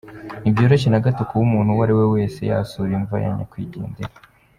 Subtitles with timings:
[0.41, 4.13] Ntibyoroshye na gato kuba umuntu uwo ari we wese yasura imva ya nyakwigendera.